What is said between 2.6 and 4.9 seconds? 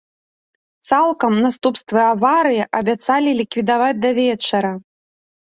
абяцалі ліквідаваць да вечара.